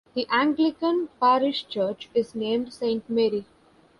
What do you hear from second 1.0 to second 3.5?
parish church is named Saint Mary.